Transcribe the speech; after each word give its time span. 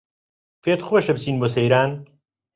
پێتخۆشە 0.61 1.13
بچین 1.15 1.35
بۆ 1.41 1.47
سەیران 1.55 1.91